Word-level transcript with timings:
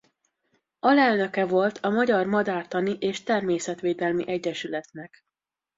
Alelnöke 0.79 1.45
volt 1.45 1.77
a 1.77 1.89
Magyar 1.89 2.25
Madártani 2.25 2.97
és 2.99 3.23
Természetvédelmi 3.23 4.27
Egyesületnek. 4.27 5.23